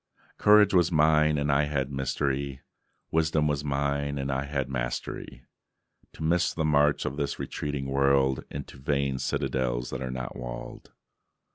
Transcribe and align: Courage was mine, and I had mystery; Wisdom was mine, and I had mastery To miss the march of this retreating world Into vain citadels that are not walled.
Courage 0.39 0.73
was 0.73 0.91
mine, 0.91 1.37
and 1.37 1.51
I 1.51 1.65
had 1.65 1.91
mystery; 1.91 2.61
Wisdom 3.11 3.45
was 3.47 3.63
mine, 3.63 4.17
and 4.17 4.31
I 4.31 4.45
had 4.45 4.67
mastery 4.67 5.43
To 6.13 6.23
miss 6.23 6.55
the 6.55 6.65
march 6.65 7.05
of 7.05 7.17
this 7.17 7.37
retreating 7.37 7.85
world 7.85 8.43
Into 8.49 8.77
vain 8.77 9.19
citadels 9.19 9.91
that 9.91 10.01
are 10.01 10.09
not 10.09 10.35
walled. 10.35 10.91